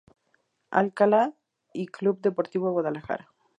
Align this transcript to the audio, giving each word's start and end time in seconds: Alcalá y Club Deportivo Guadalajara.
Alcalá 0.71 1.35
y 1.73 1.85
Club 1.85 2.21
Deportivo 2.21 2.71
Guadalajara. 2.71 3.29